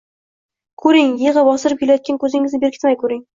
[0.83, 3.25] Koʻring, yigʻi bostirib kelayotgan koʻzingizni berkitmay koʻring.